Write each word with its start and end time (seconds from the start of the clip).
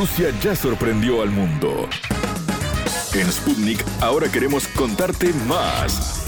Rusia 0.00 0.30
ya 0.42 0.56
sorprendió 0.56 1.20
al 1.20 1.28
mundo. 1.28 1.86
En 3.12 3.30
Sputnik 3.30 3.84
ahora 4.00 4.32
queremos 4.32 4.66
contarte 4.68 5.30
más. 5.46 6.24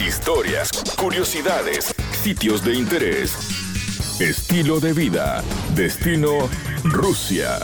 Historias, 0.00 0.70
curiosidades, 0.96 1.94
sitios 2.22 2.64
de 2.64 2.76
interés, 2.76 3.34
estilo 4.20 4.80
de 4.80 4.94
vida, 4.94 5.44
destino 5.74 6.48
Rusia. 6.82 7.58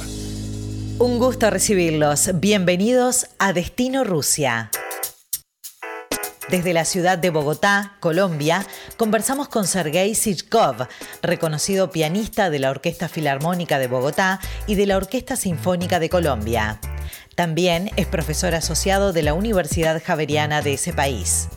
Un 0.98 1.18
gusto 1.18 1.48
recibirlos. 1.48 2.32
Bienvenidos 2.34 3.26
a 3.38 3.54
Destino 3.54 4.04
Rusia. 4.04 4.70
Desde 6.48 6.72
la 6.72 6.84
ciudad 6.84 7.18
de 7.18 7.30
Bogotá, 7.30 7.96
Colombia, 7.98 8.64
conversamos 8.96 9.48
con 9.48 9.66
Sergei 9.66 10.14
Sichkov, 10.14 10.86
reconocido 11.20 11.90
pianista 11.90 12.50
de 12.50 12.60
la 12.60 12.70
Orquesta 12.70 13.08
Filarmónica 13.08 13.80
de 13.80 13.88
Bogotá 13.88 14.38
y 14.68 14.76
de 14.76 14.86
la 14.86 14.96
Orquesta 14.96 15.34
Sinfónica 15.34 15.98
de 15.98 16.08
Colombia. 16.08 16.78
También 17.34 17.90
es 17.96 18.06
profesor 18.06 18.54
asociado 18.54 19.12
de 19.12 19.24
la 19.24 19.34
Universidad 19.34 20.00
Javeriana 20.04 20.62
de 20.62 20.74
ese 20.74 20.92
país. 20.92 21.48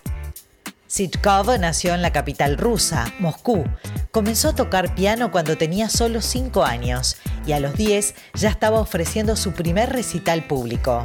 Sichkov 0.87 1.59
nació 1.59 1.93
en 1.93 2.01
la 2.01 2.11
capital 2.11 2.57
rusa, 2.57 3.13
Moscú. 3.19 3.63
Comenzó 4.09 4.49
a 4.49 4.55
tocar 4.55 4.95
piano 4.95 5.31
cuando 5.31 5.55
tenía 5.55 5.87
solo 5.87 6.19
5 6.19 6.63
años 6.65 7.17
y 7.45 7.51
a 7.51 7.59
los 7.59 7.75
10 7.75 8.15
ya 8.33 8.49
estaba 8.49 8.79
ofreciendo 8.79 9.35
su 9.35 9.51
primer 9.51 9.91
recital 9.91 10.47
público. 10.47 11.03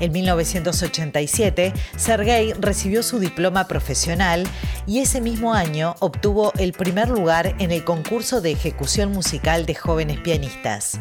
En 0.00 0.12
1987, 0.12 1.72
Sergei 1.96 2.52
recibió 2.54 3.02
su 3.02 3.18
diploma 3.18 3.68
profesional 3.68 4.46
y 4.86 5.00
ese 5.00 5.20
mismo 5.20 5.54
año 5.54 5.94
obtuvo 6.00 6.52
el 6.58 6.72
primer 6.72 7.08
lugar 7.08 7.54
en 7.58 7.72
el 7.72 7.84
concurso 7.84 8.40
de 8.40 8.52
ejecución 8.52 9.12
musical 9.12 9.66
de 9.66 9.74
jóvenes 9.74 10.18
pianistas. 10.20 10.98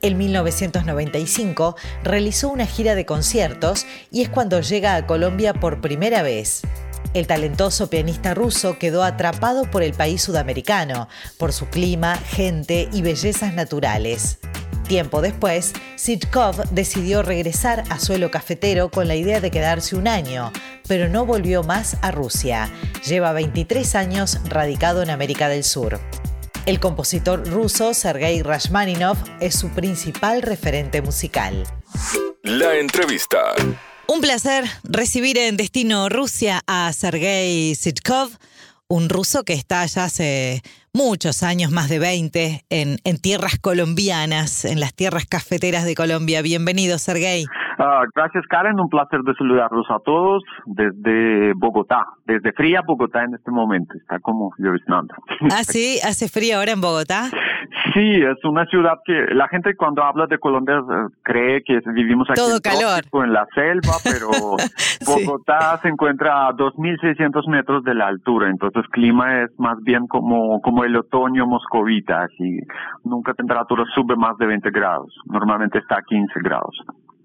En 0.00 0.16
1995 0.16 1.76
realizó 2.04 2.50
una 2.50 2.66
gira 2.66 2.94
de 2.94 3.04
conciertos 3.04 3.84
y 4.12 4.22
es 4.22 4.28
cuando 4.28 4.60
llega 4.60 4.94
a 4.94 5.06
Colombia 5.06 5.54
por 5.54 5.80
primera 5.80 6.22
vez. 6.22 6.62
El 7.14 7.26
talentoso 7.26 7.90
pianista 7.90 8.34
ruso 8.34 8.78
quedó 8.78 9.02
atrapado 9.02 9.64
por 9.70 9.82
el 9.82 9.94
país 9.94 10.22
sudamericano, 10.22 11.08
por 11.36 11.52
su 11.52 11.66
clima, 11.66 12.16
gente 12.16 12.88
y 12.92 13.02
bellezas 13.02 13.54
naturales. 13.54 14.38
Tiempo 14.88 15.20
después, 15.20 15.74
Sitkov 15.96 16.70
decidió 16.70 17.22
regresar 17.22 17.84
a 17.90 18.00
suelo 18.00 18.30
cafetero 18.30 18.90
con 18.90 19.06
la 19.06 19.16
idea 19.16 19.38
de 19.38 19.50
quedarse 19.50 19.96
un 19.96 20.08
año, 20.08 20.50
pero 20.88 21.10
no 21.10 21.26
volvió 21.26 21.62
más 21.62 21.98
a 22.00 22.10
Rusia. 22.10 22.70
Lleva 23.06 23.34
23 23.34 23.94
años 23.94 24.38
radicado 24.46 25.02
en 25.02 25.10
América 25.10 25.50
del 25.50 25.62
Sur. 25.62 26.00
El 26.64 26.80
compositor 26.80 27.46
ruso 27.46 27.92
Sergei 27.92 28.42
Rashmaninov 28.42 29.18
es 29.40 29.56
su 29.56 29.68
principal 29.68 30.40
referente 30.40 31.02
musical. 31.02 31.64
La 32.42 32.76
entrevista. 32.76 33.54
Un 34.06 34.22
placer 34.22 34.64
recibir 34.84 35.36
en 35.36 35.58
Destino 35.58 36.08
Rusia 36.08 36.62
a 36.66 36.90
Sergei 36.94 37.74
Sitkov, 37.74 38.30
un 38.88 39.08
ruso 39.10 39.44
que 39.44 39.52
está 39.52 39.84
ya 39.86 40.04
hace 40.04 40.62
muchos 40.92 41.42
años, 41.42 41.70
más 41.70 41.88
de 41.88 41.98
20, 41.98 42.64
en, 42.70 42.98
en 43.04 43.18
tierras 43.18 43.58
colombianas, 43.58 44.64
en 44.64 44.80
las 44.80 44.94
tierras 44.94 45.26
cafeteras 45.26 45.84
de 45.84 45.94
Colombia. 45.94 46.42
Bienvenido, 46.42 46.98
Sergei. 46.98 47.46
Uh, 47.78 48.06
gracias, 48.14 48.44
Karen. 48.48 48.80
Un 48.80 48.88
placer 48.88 49.20
de 49.20 49.34
saludarlos 49.34 49.86
a 49.90 49.98
todos 50.04 50.42
desde 50.66 51.52
Bogotá, 51.54 52.04
desde 52.26 52.52
fría 52.52 52.80
Bogotá 52.86 53.22
en 53.22 53.34
este 53.34 53.50
momento. 53.50 53.94
Está 53.96 54.18
como 54.20 54.52
lloviznando. 54.58 55.14
Ah, 55.50 55.62
sí, 55.64 55.98
hace 56.04 56.28
frío 56.28 56.58
ahora 56.58 56.72
en 56.72 56.80
Bogotá. 56.80 57.24
Sí, 57.94 58.20
es 58.22 58.44
una 58.44 58.66
ciudad 58.66 58.94
que 59.04 59.34
la 59.34 59.48
gente 59.48 59.74
cuando 59.76 60.02
habla 60.02 60.26
de 60.26 60.38
Colombia 60.38 60.80
uh, 60.80 61.10
cree 61.22 61.62
que 61.62 61.80
vivimos 61.92 62.28
aquí 62.28 62.38
Todo 62.40 62.56
en, 62.56 62.60
calor. 62.60 63.00
trópico, 63.00 63.24
en 63.24 63.32
la 63.32 63.46
selva, 63.54 63.92
pero 64.04 64.28
Sí. 65.00 65.24
Bogotá 65.24 65.78
se 65.80 65.88
encuentra 65.88 66.48
a 66.48 66.52
2.600 66.52 67.48
metros 67.48 67.84
de 67.84 67.94
la 67.94 68.08
altura, 68.08 68.50
entonces 68.50 68.84
clima 68.90 69.42
es 69.42 69.50
más 69.58 69.78
bien 69.82 70.06
como, 70.06 70.60
como 70.60 70.84
el 70.84 70.96
otoño 70.96 71.46
moscovita, 71.46 72.24
así 72.24 72.58
nunca 73.04 73.32
temperatura 73.34 73.84
sube 73.94 74.16
más 74.16 74.36
de 74.38 74.46
20 74.46 74.70
grados, 74.70 75.14
normalmente 75.26 75.78
está 75.78 75.98
a 75.98 76.02
15 76.02 76.40
grados. 76.42 76.76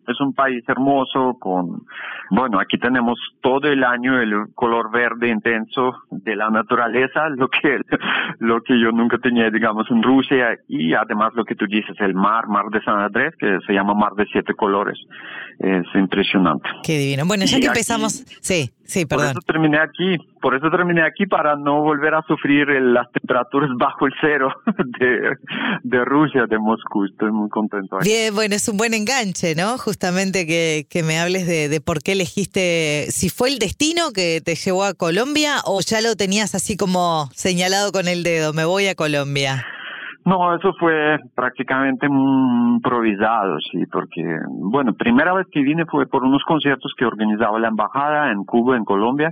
Es 0.07 0.19
un 0.21 0.33
país 0.33 0.63
hermoso 0.67 1.37
con, 1.39 1.83
bueno, 2.29 2.59
aquí 2.59 2.77
tenemos 2.77 3.17
todo 3.41 3.67
el 3.69 3.83
año 3.83 4.19
el 4.19 4.33
color 4.55 4.91
verde 4.91 5.29
intenso 5.29 5.95
de 6.11 6.35
la 6.35 6.49
naturaleza, 6.49 7.29
lo 7.35 7.47
que, 7.49 7.79
lo 8.39 8.61
que 8.61 8.79
yo 8.79 8.91
nunca 8.91 9.17
tenía, 9.17 9.49
digamos, 9.49 9.89
en 9.91 10.03
Rusia, 10.03 10.57
y 10.67 10.93
además 10.93 11.31
lo 11.35 11.45
que 11.45 11.55
tú 11.55 11.65
dices, 11.67 11.95
el 11.99 12.13
mar, 12.13 12.47
mar 12.47 12.65
de 12.71 12.81
San 12.83 12.99
Andrés, 12.99 13.33
que 13.39 13.59
se 13.65 13.73
llama 13.73 13.93
mar 13.93 14.13
de 14.13 14.25
siete 14.31 14.53
colores, 14.53 14.97
es 15.59 15.85
impresionante. 15.95 16.67
Qué 16.83 16.97
divino. 16.97 17.25
Bueno, 17.25 17.45
ya 17.45 17.57
Y 17.57 17.61
que 17.61 17.67
aquí- 17.67 17.79
empezamos. 17.79 18.13
Sí, 18.41 18.71
sí, 18.83 19.05
Por 19.05 19.17
perdón. 19.19 19.31
eso 19.31 19.41
terminé 19.45 19.77
aquí, 19.79 20.17
por 20.41 20.55
eso 20.55 20.69
terminé 20.69 21.01
aquí 21.03 21.25
para 21.25 21.55
no 21.55 21.81
volver 21.81 22.13
a 22.15 22.21
sufrir 22.23 22.69
el- 22.69 22.93
las 22.93 23.09
temperaturas 23.11 23.69
bajo 23.77 24.07
el 24.07 24.13
cero 24.19 24.49
de, 24.99 25.35
de 25.83 26.05
Rusia, 26.05 26.45
de 26.47 26.57
Moscú. 26.59 27.05
Estoy 27.05 27.31
muy 27.31 27.49
contento. 27.49 27.97
aquí. 27.97 28.09
Bien, 28.09 28.33
bueno, 28.35 28.55
es 28.55 28.67
un 28.67 28.77
buen 28.77 28.93
enganche, 28.93 29.55
¿no? 29.55 29.77
Justamente 29.93 30.47
que, 30.47 30.87
que 30.89 31.03
me 31.03 31.19
hables 31.19 31.45
de, 31.45 31.79
por 31.79 32.01
qué 32.01 32.13
elegiste, 32.13 33.11
si 33.11 33.29
fue 33.29 33.49
el 33.49 33.59
destino 33.59 34.09
que 34.11 34.41
te 34.43 34.55
llevó 34.55 34.85
a 34.85 34.95
Colombia 34.95 35.57
o 35.65 35.81
ya 35.81 36.01
lo 36.01 36.15
tenías 36.15 36.55
así 36.55 36.75
como 36.75 37.29
señalado 37.31 37.91
con 37.91 38.07
el 38.07 38.23
dedo, 38.23 38.53
me 38.53 38.65
voy 38.65 38.87
a 38.87 38.95
Colombia. 38.95 39.63
No, 40.25 40.55
eso 40.55 40.73
fue 40.79 41.19
prácticamente 41.35 42.07
improvisado, 42.07 43.59
sí, 43.71 43.85
porque, 43.85 44.23
bueno, 44.49 44.93
primera 44.93 45.31
vez 45.31 45.45
que 45.51 45.61
vine 45.61 45.85
fue 45.85 46.07
por 46.07 46.23
unos 46.23 46.43
conciertos 46.43 46.91
que 46.97 47.05
organizaba 47.05 47.59
la 47.59 47.67
embajada 47.67 48.31
en 48.31 48.45
Cuba, 48.45 48.75
en 48.75 48.85
Colombia, 48.85 49.31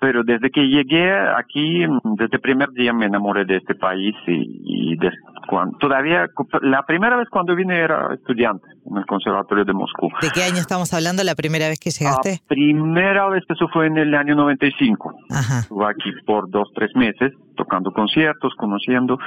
pero 0.00 0.22
desde 0.24 0.50
que 0.50 0.68
llegué 0.68 1.12
aquí, 1.36 1.84
desde 2.16 2.36
el 2.36 2.40
primer 2.40 2.70
día 2.70 2.94
me 2.94 3.06
enamoré 3.06 3.44
de 3.44 3.56
este 3.56 3.74
país 3.74 4.14
y, 4.26 4.92
y 4.92 4.96
de, 4.96 5.10
cuan- 5.46 5.72
todavía, 5.78 6.26
la 6.62 6.82
primera 6.84 7.16
vez 7.16 7.28
cuando 7.30 7.54
vine 7.54 7.76
era 7.78 8.14
estudiante 8.14 8.66
en 8.90 8.96
el 8.96 9.06
Conservatorio 9.06 9.64
de 9.64 9.72
Moscú. 9.72 10.08
¿De 10.22 10.30
qué 10.30 10.42
año 10.44 10.56
estamos 10.56 10.92
hablando 10.94 11.22
la 11.24 11.34
primera 11.34 11.68
vez 11.68 11.78
que 11.78 11.90
llegaste? 11.90 12.40
La 12.42 12.48
primera 12.48 13.28
vez, 13.28 13.44
eso 13.48 13.68
fue 13.72 13.86
en 13.86 13.98
el 13.98 14.14
año 14.14 14.34
95. 14.34 15.12
Ajá. 15.30 15.60
Estuve 15.60 15.86
aquí 15.86 16.10
por 16.26 16.48
dos, 16.50 16.68
tres 16.74 16.90
meses, 16.96 17.32
tocando 17.56 17.90
conciertos, 17.92 18.54
conociendo, 18.56 19.18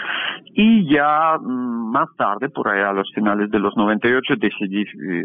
y 0.54 0.92
ya 0.92 1.38
mm, 1.40 1.92
más 1.92 2.08
tarde, 2.18 2.50
por 2.50 2.70
ahí 2.70 2.82
a 2.82 2.94
los 2.94 3.12
finales 3.14 3.50
de 3.52 3.60
los 3.60 3.76
98, 3.78 4.36
decidí 4.38 4.82
eh, 4.82 5.24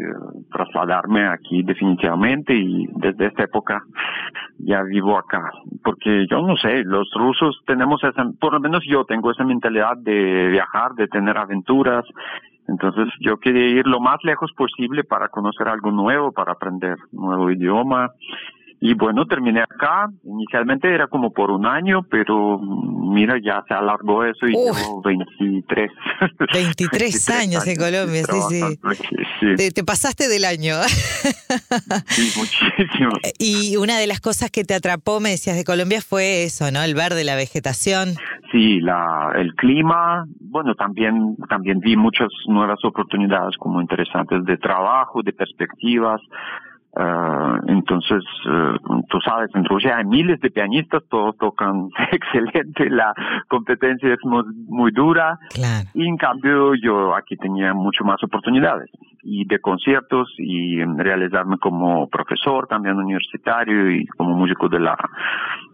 trasladarme 0.51 1.27
aquí 1.27 1.63
definitivamente 1.63 2.53
y 2.53 2.85
desde 2.95 3.27
esta 3.27 3.43
época 3.43 3.81
ya 4.59 4.81
vivo 4.83 5.17
acá. 5.17 5.49
Porque 5.83 6.25
yo 6.29 6.41
no 6.41 6.55
sé, 6.57 6.83
los 6.83 7.09
rusos 7.15 7.59
tenemos 7.65 8.03
esa, 8.03 8.25
por 8.39 8.53
lo 8.53 8.59
menos 8.59 8.81
yo 8.87 9.05
tengo 9.05 9.31
esa 9.31 9.43
mentalidad 9.43 9.97
de 9.97 10.47
viajar, 10.49 10.76
de 10.95 11.07
tener 11.07 11.37
aventuras. 11.37 12.05
Entonces 12.67 13.07
yo 13.21 13.37
quería 13.37 13.67
ir 13.67 13.87
lo 13.87 13.99
más 13.99 14.17
lejos 14.23 14.51
posible 14.53 15.03
para 15.03 15.29
conocer 15.29 15.67
algo 15.67 15.91
nuevo, 15.91 16.31
para 16.31 16.53
aprender 16.53 16.97
nuevo 17.11 17.49
idioma. 17.49 18.11
Y 18.79 18.93
bueno, 18.93 19.25
terminé 19.25 19.61
acá. 19.61 20.07
Inicialmente 20.23 20.93
era 20.93 21.07
como 21.07 21.31
por 21.31 21.49
un 21.49 21.65
año, 21.65 22.03
pero 22.09 22.59
mira, 22.59 23.35
ya 23.43 23.63
se 23.67 23.73
alargó 23.73 24.23
eso 24.23 24.47
y 24.47 24.53
Uf. 24.55 24.77
llevo 24.77 25.01
23. 25.01 25.91
23 26.53 27.29
años 27.41 27.65
en 27.65 27.75
Colombia, 27.75 28.23
sí, 28.23 28.39
sí. 29.39 29.55
Te, 29.55 29.71
te 29.71 29.83
pasaste 29.83 30.27
del 30.27 30.45
año. 30.45 30.75
Sí, 32.07 32.31
muchísimo. 32.37 33.11
y 33.39 33.77
una 33.77 33.97
de 33.97 34.07
las 34.07 34.19
cosas 34.19 34.51
que 34.51 34.63
te 34.63 34.73
atrapó, 34.73 35.19
me 35.19 35.29
decías, 35.29 35.55
de 35.55 35.63
Colombia 35.63 36.01
fue 36.01 36.43
eso, 36.43 36.71
¿no? 36.71 36.81
El 36.83 36.93
verde, 36.95 37.23
la 37.23 37.35
vegetación. 37.35 38.15
Sí, 38.51 38.79
la, 38.81 39.31
el 39.35 39.53
clima, 39.55 40.25
bueno, 40.39 40.75
también, 40.75 41.37
también 41.49 41.79
vi 41.79 41.95
muchas 41.95 42.29
nuevas 42.47 42.83
oportunidades 42.83 43.55
como 43.57 43.81
interesantes 43.81 44.43
de 44.45 44.57
trabajo, 44.57 45.21
de 45.23 45.33
perspectivas. 45.33 46.21
Ah, 46.99 47.59
entonces, 47.67 48.23
eh, 48.49 48.73
tú 49.09 49.19
sabes, 49.21 49.51
en 49.53 49.65
Rusia 49.65 49.97
hay 49.97 50.05
miles 50.05 50.39
de 50.41 50.49
pianistas, 50.49 51.03
todos 51.09 51.37
tocan 51.37 51.89
excelente, 52.11 52.89
la 52.89 53.13
competencia 53.47 54.13
es 54.13 54.19
muy, 54.23 54.43
muy 54.67 54.91
dura. 54.91 55.37
Claro. 55.53 55.87
Y 55.93 56.07
en 56.07 56.17
cambio 56.17 56.73
yo 56.73 57.15
aquí 57.15 57.35
tenía 57.37 57.73
mucho 57.73 58.03
más 58.03 58.23
oportunidades 58.23 58.89
y 59.21 59.45
de 59.45 59.59
conciertos 59.59 60.33
y 60.37 60.83
realizarme 60.83 61.57
como 61.57 62.07
profesor 62.07 62.65
también 62.67 62.95
universitario 62.95 63.91
y 63.91 64.07
como 64.07 64.35
músico 64.35 64.69
de 64.69 64.79
la 64.79 64.97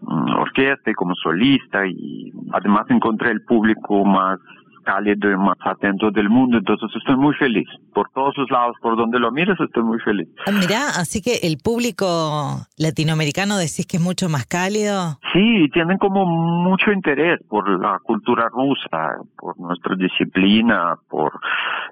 mm, 0.02 0.34
orquesta 0.40 0.90
y 0.90 0.94
como 0.94 1.14
solista 1.14 1.86
y 1.86 2.32
además 2.52 2.84
encontré 2.90 3.30
el 3.30 3.42
público 3.44 4.04
más 4.04 4.40
cálido 4.84 5.30
y 5.30 5.36
más 5.36 5.56
atento 5.64 6.10
del 6.10 6.28
mundo. 6.28 6.58
Entonces 6.58 6.90
estoy 6.96 7.16
muy 7.16 7.34
feliz. 7.34 7.66
Por 7.92 8.10
todos 8.10 8.34
los 8.36 8.50
lados, 8.50 8.76
por 8.80 8.96
donde 8.96 9.18
lo 9.18 9.30
mires, 9.32 9.58
estoy 9.58 9.82
muy 9.82 9.98
feliz. 10.00 10.28
Ah, 10.46 10.52
mirá, 10.52 10.88
así 10.96 11.20
que 11.22 11.40
el 11.42 11.58
público 11.58 12.66
latinoamericano 12.76 13.56
decís 13.56 13.86
que 13.86 13.96
es 13.96 14.02
mucho 14.02 14.28
más 14.28 14.46
cálido. 14.46 15.18
Sí, 15.32 15.68
tienen 15.72 15.98
como 15.98 16.24
mucho 16.26 16.92
interés 16.92 17.40
por 17.48 17.68
la 17.80 17.98
cultura 18.02 18.48
rusa, 18.50 19.16
por 19.36 19.58
nuestra 19.58 19.96
disciplina, 19.96 20.96
por 21.08 21.32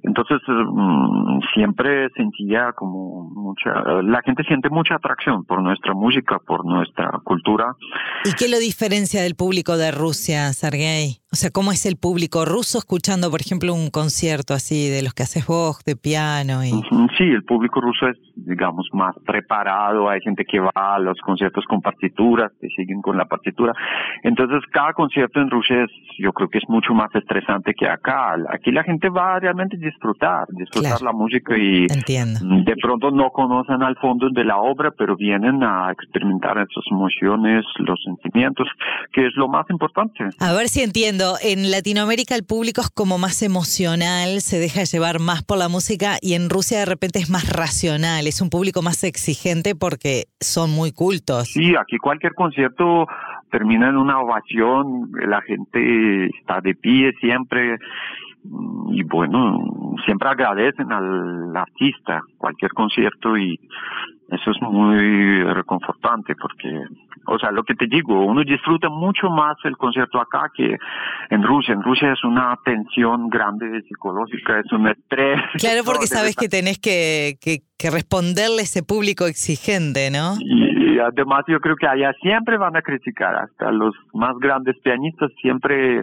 entonces 0.02 0.38
mm, 0.46 1.40
siempre 1.54 2.08
sentía 2.10 2.72
como 2.72 3.30
mucha 3.30 3.70
la 4.02 4.20
gente 4.22 4.42
siente 4.44 4.68
mucha 4.70 4.96
atracción 4.96 5.44
por 5.44 5.62
nuestra 5.62 5.94
música, 5.94 6.38
por 6.46 6.64
nuestra 6.64 7.10
cultura. 7.24 7.74
¿Y 8.24 8.32
qué 8.34 8.48
lo 8.48 8.58
diferencia 8.58 9.22
del 9.22 9.34
público 9.34 9.76
de 9.76 9.90
Rusia, 9.90 10.52
Sergei? 10.52 11.21
O 11.32 11.36
sea, 11.36 11.48
¿cómo 11.50 11.72
es 11.72 11.86
el 11.86 11.96
público 11.96 12.44
ruso 12.44 12.76
escuchando, 12.76 13.30
por 13.30 13.40
ejemplo, 13.40 13.72
un 13.72 13.88
concierto 13.88 14.52
así 14.52 14.90
de 14.90 15.02
los 15.02 15.14
que 15.14 15.22
haces 15.22 15.46
vos, 15.46 15.82
de 15.86 15.96
piano? 15.96 16.62
Y... 16.62 16.72
Sí, 17.16 17.24
el 17.24 17.42
público 17.44 17.80
ruso 17.80 18.06
es, 18.08 18.18
digamos, 18.36 18.86
más 18.92 19.14
preparado. 19.24 20.10
Hay 20.10 20.20
gente 20.20 20.44
que 20.44 20.60
va 20.60 20.70
a 20.74 20.98
los 20.98 21.18
conciertos 21.24 21.64
con 21.64 21.80
partituras, 21.80 22.52
que 22.60 22.68
siguen 22.76 23.00
con 23.00 23.16
la 23.16 23.24
partitura. 23.24 23.72
Entonces, 24.22 24.60
cada 24.74 24.92
concierto 24.92 25.40
en 25.40 25.48
Rusia 25.48 25.84
es, 25.84 25.90
yo 26.18 26.34
creo 26.34 26.50
que 26.50 26.58
es 26.58 26.68
mucho 26.68 26.92
más 26.92 27.08
estresante 27.14 27.72
que 27.72 27.88
acá. 27.88 28.34
Aquí 28.52 28.70
la 28.70 28.84
gente 28.84 29.08
va 29.08 29.40
realmente 29.40 29.76
a 29.76 29.80
disfrutar, 29.80 30.44
disfrutar 30.50 31.00
la 31.00 31.12
música 31.12 31.56
y 31.56 31.86
Entiendo. 31.88 32.40
de 32.42 32.76
pronto 32.76 33.10
no 33.10 33.30
conocen 33.30 33.82
al 33.82 33.96
fondo 33.96 34.28
de 34.28 34.44
la 34.44 34.58
obra, 34.58 34.90
pero 34.90 35.16
vienen 35.16 35.64
a 35.64 35.90
experimentar 35.92 36.58
esas 36.58 36.84
emociones, 36.90 37.64
los 37.78 37.98
sentimientos, 38.04 38.68
que 39.14 39.28
es 39.28 39.32
lo 39.36 39.48
más 39.48 39.64
importante. 39.70 40.28
A 40.38 40.52
ver 40.52 40.68
si 40.68 40.82
entiendo 40.82 41.21
en 41.42 41.70
Latinoamérica 41.70 42.34
el 42.34 42.44
público 42.44 42.80
es 42.80 42.90
como 42.90 43.18
más 43.18 43.42
emocional, 43.42 44.40
se 44.40 44.58
deja 44.58 44.84
llevar 44.84 45.20
más 45.20 45.42
por 45.42 45.58
la 45.58 45.68
música 45.68 46.16
y 46.20 46.34
en 46.34 46.50
Rusia 46.50 46.80
de 46.80 46.86
repente 46.86 47.18
es 47.18 47.30
más 47.30 47.48
racional, 47.48 48.26
es 48.26 48.40
un 48.40 48.50
público 48.50 48.82
más 48.82 49.04
exigente 49.04 49.74
porque 49.74 50.24
son 50.40 50.70
muy 50.70 50.92
cultos. 50.92 51.48
Sí, 51.48 51.74
aquí 51.76 51.98
cualquier 51.98 52.34
concierto 52.34 53.06
termina 53.50 53.88
en 53.88 53.96
una 53.96 54.20
ovación, 54.20 55.10
la 55.12 55.42
gente 55.42 56.26
está 56.26 56.60
de 56.60 56.74
pie 56.74 57.12
siempre 57.20 57.78
y 58.44 59.02
bueno, 59.04 59.58
siempre 60.04 60.28
agradecen 60.28 60.92
al 60.92 61.56
artista 61.56 62.20
cualquier 62.38 62.72
concierto 62.72 63.36
y 63.36 63.58
eso 64.28 64.50
es 64.50 64.62
muy 64.62 65.44
reconfortante 65.44 66.34
porque, 66.34 66.84
o 67.26 67.38
sea, 67.38 67.50
lo 67.50 67.62
que 67.64 67.74
te 67.74 67.86
digo, 67.86 68.24
uno 68.24 68.42
disfruta 68.42 68.88
mucho 68.88 69.28
más 69.28 69.56
el 69.64 69.76
concierto 69.76 70.20
acá 70.20 70.50
que 70.54 70.76
en 71.30 71.42
Rusia. 71.42 71.74
En 71.74 71.82
Rusia 71.82 72.12
es 72.12 72.24
una 72.24 72.56
tensión 72.64 73.28
grande 73.28 73.82
psicológica, 73.82 74.60
es 74.60 74.72
un 74.72 74.88
estrés. 74.88 75.40
Claro, 75.58 75.82
porque 75.84 76.06
sabes 76.06 76.34
que 76.34 76.48
tenés 76.48 76.78
que, 76.78 77.36
que, 77.40 77.58
que 77.78 77.90
responderle 77.90 78.60
a 78.60 78.62
ese 78.62 78.82
público 78.82 79.26
exigente, 79.26 80.10
¿no? 80.10 80.34
Y 80.40 80.71
además 81.06 81.44
yo 81.48 81.60
creo 81.60 81.76
que 81.76 81.86
allá 81.86 82.12
siempre 82.20 82.56
van 82.56 82.76
a 82.76 82.82
criticar, 82.82 83.34
hasta 83.34 83.70
los 83.70 83.94
más 84.12 84.36
grandes 84.38 84.78
pianistas 84.80 85.30
siempre 85.40 86.00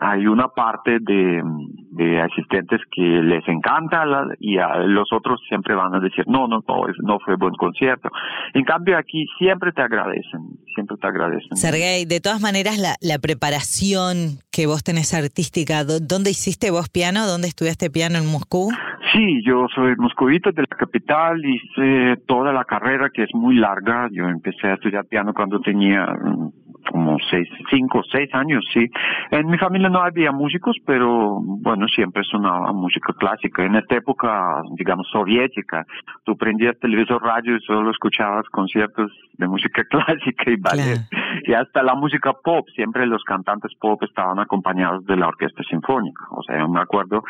hay 0.00 0.26
una 0.26 0.48
parte 0.48 0.98
de, 1.00 1.42
de 1.92 2.20
asistentes 2.22 2.80
que 2.90 3.02
les 3.02 3.46
encanta 3.48 4.04
y 4.40 4.58
a 4.58 4.78
los 4.78 5.12
otros 5.12 5.40
siempre 5.46 5.74
van 5.74 5.94
a 5.94 6.00
decir 6.00 6.24
no, 6.26 6.48
no, 6.48 6.64
no, 6.66 6.82
no 7.02 7.18
fue 7.20 7.36
buen 7.36 7.54
concierto. 7.54 8.08
En 8.54 8.64
cambio 8.64 8.96
aquí 8.96 9.26
siempre 9.38 9.72
te 9.72 9.82
agradecen, 9.82 10.40
siempre 10.74 10.96
te 10.96 11.06
agradecen. 11.06 11.56
Sergei, 11.56 12.06
de 12.06 12.20
todas 12.20 12.40
maneras 12.40 12.78
la, 12.78 12.94
la 13.02 13.18
preparación 13.18 14.38
que 14.50 14.66
vos 14.66 14.82
tenés 14.82 15.12
artística, 15.12 15.84
¿dónde 15.84 16.30
hiciste 16.30 16.70
vos 16.70 16.88
piano? 16.88 17.26
¿Dónde 17.26 17.48
estudiaste 17.48 17.90
piano 17.90 18.18
en 18.18 18.26
Moscú? 18.26 18.70
Sí, 19.12 19.42
yo 19.44 19.66
soy 19.74 19.94
moscovito 19.96 20.52
de 20.52 20.62
la 20.62 20.76
capital, 20.76 21.44
hice 21.44 22.16
toda 22.26 22.52
la 22.52 22.64
carrera 22.64 23.10
que 23.12 23.24
es 23.24 23.34
muy 23.34 23.56
larga. 23.56 24.08
Yo 24.10 24.28
empecé 24.28 24.68
a 24.68 24.74
estudiar 24.74 25.04
piano 25.04 25.34
cuando 25.34 25.60
tenía 25.60 26.06
mm, 26.06 26.61
como 26.90 27.18
seis, 27.30 27.48
cinco, 27.70 28.02
seis 28.10 28.28
años, 28.34 28.64
sí. 28.72 28.90
En 29.30 29.48
mi 29.48 29.58
familia 29.58 29.88
no 29.88 30.00
había 30.00 30.32
músicos, 30.32 30.76
pero 30.86 31.38
bueno, 31.40 31.86
siempre 31.88 32.22
sonaba 32.24 32.72
música 32.72 33.12
clásica. 33.14 33.64
En 33.64 33.76
esta 33.76 33.96
época, 33.96 34.62
digamos, 34.76 35.08
soviética, 35.10 35.86
tú 36.24 36.36
prendías 36.36 36.78
televisor, 36.78 37.22
radio 37.22 37.56
y 37.56 37.60
solo 37.60 37.90
escuchabas 37.90 38.46
conciertos 38.50 39.10
de 39.34 39.48
música 39.48 39.84
clásica 39.90 40.50
y 40.50 40.56
ballet. 40.56 41.00
Y 41.46 41.54
hasta 41.54 41.82
la 41.82 41.94
música 41.94 42.32
pop, 42.44 42.66
siempre 42.74 43.06
los 43.06 43.22
cantantes 43.24 43.72
pop 43.80 44.02
estaban 44.02 44.38
acompañados 44.38 45.04
de 45.06 45.16
la 45.16 45.28
orquesta 45.28 45.62
sinfónica. 45.64 46.24
O 46.30 46.42
sea, 46.42 46.58
yo 46.58 46.68
me 46.68 46.80
acuerdo, 46.80 47.22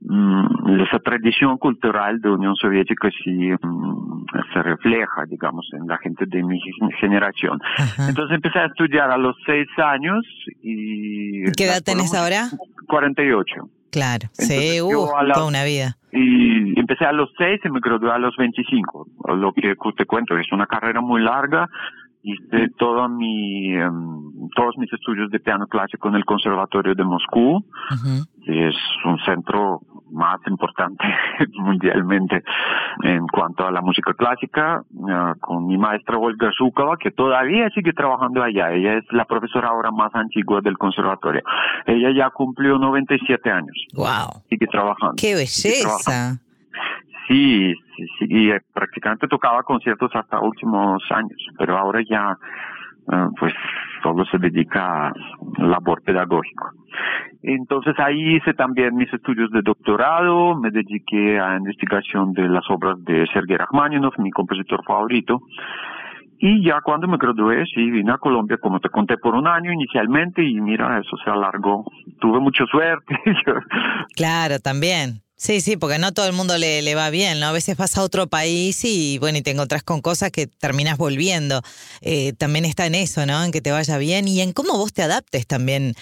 mmm, 0.00 0.80
esa 0.80 0.98
tradición 0.98 1.58
cultural 1.58 2.20
de 2.20 2.30
Unión 2.30 2.54
Soviética 2.56 3.08
sí 3.22 3.50
mmm, 3.62 4.24
se 4.52 4.62
refleja, 4.62 5.24
digamos, 5.28 5.66
en 5.72 5.86
la 5.86 5.98
gente 5.98 6.24
de 6.26 6.42
mi 6.42 6.60
generación. 7.00 7.60
Ajá. 7.78 8.08
Entonces 8.08 8.34
empecé 8.36 8.58
a 8.58 8.66
estudiar 8.66 9.10
a 9.10 9.16
los 9.16 9.36
seis 9.46 9.66
años 9.78 10.24
y... 10.62 11.44
¿Qué 11.56 11.64
edad 11.64 11.82
tenés 11.84 12.14
ahora? 12.14 12.48
48. 12.88 13.68
Claro, 13.90 14.28
Entonces, 14.38 14.72
sí, 14.72 14.80
uh, 14.80 15.06
la- 15.22 15.34
toda 15.34 15.46
una 15.48 15.64
vida. 15.64 15.96
Y 16.12 16.78
empecé 16.80 17.04
a 17.04 17.12
los 17.12 17.30
seis 17.36 17.60
y 17.62 17.68
me 17.68 17.80
gradué 17.80 18.10
a 18.10 18.18
los 18.18 18.34
25. 18.36 19.06
Lo 19.36 19.52
que 19.52 19.74
te 19.96 20.06
cuento 20.06 20.36
es 20.38 20.50
una 20.50 20.66
carrera 20.66 21.00
muy 21.02 21.20
larga. 21.22 21.68
Hice 22.24 22.68
toda 22.78 23.08
mi, 23.08 23.74
em, 23.74 24.48
todos 24.54 24.78
mis 24.78 24.92
estudios 24.92 25.30
de 25.30 25.40
piano 25.40 25.66
clásico 25.66 26.08
en 26.08 26.14
el 26.14 26.24
Conservatorio 26.24 26.94
de 26.94 27.04
Moscú, 27.04 27.64
que 28.44 28.68
es 28.68 28.76
un 29.04 29.18
centro 29.24 29.80
más 30.12 30.38
importante 30.46 31.04
mundialmente 31.54 32.44
en 33.02 33.26
cuanto 33.26 33.66
a 33.66 33.70
la 33.72 33.80
música 33.80 34.12
clásica, 34.14 34.82
ah, 35.10 35.34
con 35.40 35.66
mi 35.66 35.78
maestra 35.78 36.18
Olga 36.18 36.50
Zhukova, 36.56 36.96
que 36.96 37.10
todavía 37.10 37.68
sigue 37.70 37.92
trabajando 37.92 38.42
allá. 38.42 38.72
Ella 38.72 38.98
es 38.98 39.04
la 39.10 39.24
profesora 39.24 39.68
ahora 39.68 39.90
más 39.90 40.14
antigua 40.14 40.60
del 40.60 40.78
conservatorio. 40.78 41.42
Ella 41.86 42.10
ya 42.14 42.30
cumplió 42.30 42.78
97 42.78 43.50
años. 43.50 43.86
Wow, 43.94 44.42
Sigue 44.48 44.66
trabajando. 44.66 45.14
qué 45.16 45.34
belleza. 45.34 46.38
Sí, 47.32 47.72
sí, 47.96 48.04
sí, 48.18 48.26
y 48.28 48.50
eh, 48.50 48.60
prácticamente 48.74 49.26
tocaba 49.26 49.62
conciertos 49.62 50.10
hasta 50.14 50.38
últimos 50.38 51.02
años, 51.10 51.38
pero 51.56 51.78
ahora 51.78 52.00
ya 52.06 52.36
eh, 53.10 53.26
pues 53.40 53.54
solo 54.02 54.22
se 54.26 54.36
dedica 54.36 55.08
a 55.08 55.12
labor 55.56 56.02
pedagógico. 56.02 56.72
Entonces 57.42 57.94
ahí 57.98 58.36
hice 58.36 58.52
también 58.52 58.94
mis 58.96 59.10
estudios 59.14 59.50
de 59.50 59.62
doctorado, 59.62 60.56
me 60.56 60.70
dediqué 60.70 61.40
a 61.40 61.56
investigación 61.56 62.34
de 62.34 62.48
las 62.50 62.68
obras 62.68 63.02
de 63.04 63.26
Sergei 63.32 63.56
Rachmaninoff, 63.56 64.18
mi 64.18 64.30
compositor 64.30 64.84
favorito. 64.84 65.40
Y 66.38 66.62
ya 66.66 66.80
cuando 66.82 67.08
me 67.08 67.16
gradué, 67.16 67.64
sí, 67.72 67.90
vine 67.90 68.12
a 68.12 68.18
Colombia, 68.18 68.58
como 68.60 68.78
te 68.78 68.90
conté, 68.90 69.16
por 69.16 69.34
un 69.34 69.46
año 69.46 69.72
inicialmente 69.72 70.42
y 70.42 70.60
mira, 70.60 70.98
eso 70.98 71.16
se 71.24 71.30
alargó. 71.30 71.84
Tuve 72.20 72.40
mucha 72.40 72.66
suerte. 72.66 73.16
Claro, 74.16 74.58
también. 74.58 75.22
Sí, 75.42 75.60
sí, 75.60 75.76
porque 75.76 75.98
no 75.98 76.12
todo 76.12 76.28
el 76.28 76.34
mundo 76.34 76.56
le, 76.56 76.82
le 76.82 76.94
va 76.94 77.10
bien, 77.10 77.40
¿no? 77.40 77.46
A 77.46 77.52
veces 77.52 77.76
vas 77.76 77.98
a 77.98 78.04
otro 78.04 78.28
país 78.28 78.84
y, 78.84 79.18
bueno, 79.18 79.38
y 79.38 79.42
te 79.42 79.50
encontrás 79.50 79.82
con 79.82 80.00
cosas 80.00 80.30
que 80.30 80.46
terminas 80.46 80.96
volviendo. 80.96 81.62
Eh, 82.00 82.32
también 82.38 82.64
está 82.64 82.86
en 82.86 82.94
eso, 82.94 83.26
¿no? 83.26 83.42
En 83.42 83.50
que 83.50 83.60
te 83.60 83.72
vaya 83.72 83.98
bien 83.98 84.28
y 84.28 84.40
en 84.40 84.52
cómo 84.52 84.74
vos 84.74 84.92
te 84.92 85.02
adaptes 85.02 85.48
también, 85.48 85.94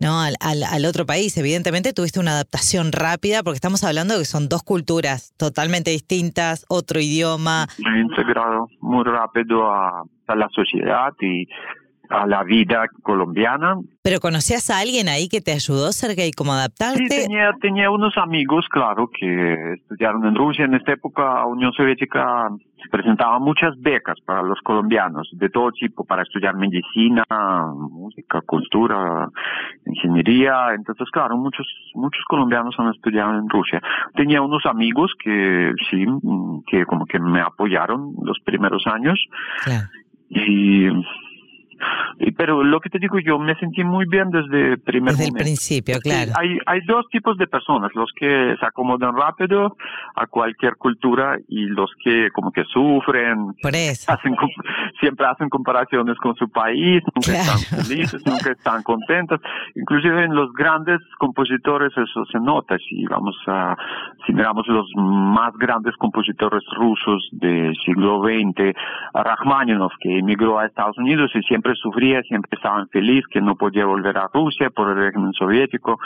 ¿no? 0.00 0.22
Al, 0.22 0.36
al, 0.40 0.62
al 0.62 0.86
otro 0.86 1.04
país. 1.04 1.36
Evidentemente 1.36 1.92
tuviste 1.92 2.20
una 2.20 2.30
adaptación 2.30 2.90
rápida 2.90 3.42
porque 3.42 3.56
estamos 3.56 3.84
hablando 3.84 4.14
de 4.14 4.20
que 4.20 4.24
son 4.24 4.48
dos 4.48 4.62
culturas 4.62 5.34
totalmente 5.36 5.90
distintas, 5.90 6.64
otro 6.70 6.98
idioma. 6.98 7.66
me 7.76 7.98
he 7.98 8.00
integrado 8.00 8.66
muy 8.80 9.04
rápido 9.04 9.70
a 9.70 10.04
la 10.26 10.48
sociedad 10.54 11.12
y 11.20 11.46
a 12.10 12.26
la 12.26 12.42
vida 12.44 12.86
colombiana. 13.02 13.76
Pero 14.02 14.20
¿conocías 14.20 14.70
a 14.70 14.78
alguien 14.78 15.08
ahí 15.08 15.28
que 15.28 15.40
te 15.40 15.52
ayudó, 15.52 15.92
Sergei, 15.92 16.30
como 16.32 16.52
a 16.52 16.56
Sí, 16.56 16.60
adaptarte? 16.60 17.08
tenía, 17.08 17.52
tenía 17.60 17.90
unos 17.90 18.16
amigos, 18.16 18.66
claro, 18.70 19.08
que 19.08 19.74
estudiaron 19.74 20.24
en 20.26 20.34
Rusia. 20.34 20.64
En 20.64 20.74
esta 20.74 20.92
época, 20.92 21.44
Unión 21.46 21.72
Soviética 21.72 22.48
presentaba 22.90 23.40
muchas 23.40 23.72
becas 23.80 24.16
para 24.24 24.42
los 24.42 24.60
colombianos, 24.60 25.28
de 25.32 25.48
todo 25.48 25.72
tipo, 25.72 26.04
para 26.04 26.22
estudiar 26.22 26.54
medicina, 26.54 27.24
música, 27.74 28.40
cultura, 28.42 29.28
ingeniería. 29.86 30.72
Entonces, 30.74 31.08
claro, 31.10 31.36
muchos, 31.36 31.66
muchos 31.94 32.22
colombianos 32.28 32.74
han 32.78 32.90
estudiado 32.94 33.32
en 33.38 33.48
Rusia. 33.48 33.80
Tenía 34.14 34.40
unos 34.42 34.64
amigos 34.66 35.12
que 35.22 35.72
sí, 35.90 36.04
que 36.68 36.84
como 36.86 37.06
que 37.06 37.18
me 37.18 37.40
apoyaron 37.40 38.12
los 38.22 38.38
primeros 38.44 38.86
años 38.86 39.18
Claro. 39.64 39.88
y 40.28 40.86
pero 42.36 42.62
lo 42.62 42.80
que 42.80 42.90
te 42.90 42.98
digo, 42.98 43.18
yo 43.18 43.38
me 43.38 43.54
sentí 43.56 43.82
muy 43.84 44.04
bien 44.08 44.30
desde 44.30 44.72
el 44.72 44.78
primer 44.80 45.12
Desde 45.14 45.24
momento. 45.24 45.38
el 45.38 45.44
principio, 45.44 45.98
claro. 46.00 46.32
hay, 46.38 46.58
hay 46.66 46.80
dos 46.86 47.06
tipos 47.10 47.36
de 47.38 47.46
personas, 47.46 47.90
los 47.94 48.10
que 48.18 48.54
se 48.58 48.66
acomodan 48.66 49.16
rápido 49.16 49.76
a 50.14 50.26
cualquier 50.26 50.76
cultura 50.76 51.36
y 51.48 51.66
los 51.66 51.90
que 52.02 52.30
como 52.32 52.50
que 52.52 52.64
sufren, 52.64 53.54
Por 53.62 53.74
eso. 53.74 54.12
hacen 54.12 54.34
siempre 55.00 55.26
hacen 55.26 55.48
comparaciones 55.48 56.16
con 56.18 56.34
su 56.36 56.48
país, 56.50 57.02
nunca 57.14 57.32
Claro. 57.32 57.58
están 57.58 57.84
felices, 57.86 58.22
nunca 58.26 58.50
están 58.52 58.82
contentos. 58.82 59.40
Inclusive 59.74 60.24
en 60.24 60.34
los 60.34 60.52
grandes 60.52 60.98
compositores 61.18 61.92
eso 61.96 62.24
se 62.30 62.38
nota. 62.40 62.76
Si 62.78 63.04
vamos 63.06 63.34
a, 63.46 63.76
si 64.26 64.32
miramos 64.32 64.66
los 64.68 64.86
más 64.96 65.52
grandes 65.58 65.94
compositores 65.96 66.62
rusos 66.76 67.28
del 67.32 67.74
siglo 67.84 68.22
XX, 68.22 68.74
a 69.14 69.22
Rachmaninoff, 69.22 69.92
que 70.00 70.18
emigró 70.18 70.58
a 70.58 70.66
Estados 70.66 70.96
Unidos 70.98 71.30
y 71.34 71.42
siempre 71.42 71.74
sufría, 71.76 72.20
siempre 72.28 72.50
estaba 72.52 72.80
infeliz, 72.80 73.24
que 73.30 73.40
no 73.40 73.56
podía 73.56 73.86
volver 73.86 74.16
a 74.18 74.28
Rusia 74.32 74.70
por 74.70 74.90
el 74.90 74.96
régimen 74.96 75.32
soviético. 75.32 75.98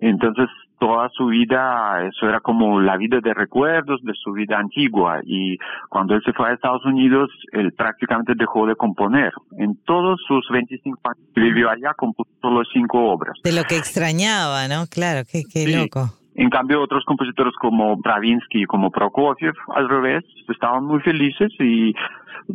Entonces, 0.00 0.48
toda 0.78 1.08
su 1.10 1.26
vida, 1.26 2.04
eso 2.08 2.28
era 2.28 2.40
como 2.40 2.80
la 2.80 2.96
vida 2.96 3.20
de 3.22 3.32
recuerdos 3.32 4.02
de 4.02 4.14
su 4.14 4.32
vida 4.32 4.58
antigua. 4.58 5.20
Y 5.24 5.56
cuando 5.88 6.14
él 6.16 6.22
se 6.24 6.32
fue 6.32 6.50
a 6.50 6.54
Estados 6.54 6.84
Unidos, 6.84 7.30
él 7.52 7.72
prácticamente 7.72 8.32
dejó 8.34 8.66
de 8.66 8.74
componer. 8.74 9.32
En 9.58 9.76
todos 9.84 10.20
sus 10.26 10.48
25 10.50 10.98
años 11.04 11.28
que 11.34 11.40
vivió 11.40 11.70
allá, 11.70 11.94
compuso 11.96 12.30
solo 12.40 12.62
cinco 12.72 13.12
obras. 13.12 13.36
De 13.44 13.52
lo 13.52 13.62
que 13.64 13.76
extrañaba, 13.76 14.66
¿no? 14.66 14.86
Claro, 14.90 15.22
qué, 15.30 15.44
qué 15.44 15.66
Sí. 15.66 15.76
loco. 15.76 16.08
En 16.34 16.48
cambio, 16.48 16.82
otros 16.82 17.04
compositores 17.04 17.52
como 17.60 17.94
Stravinsky 17.98 18.62
y 18.62 18.64
como 18.64 18.90
Prokofiev, 18.90 19.54
al 19.76 19.88
revés, 19.88 20.24
estaban 20.48 20.84
muy 20.84 20.98
felices 21.00 21.52
y 21.60 21.94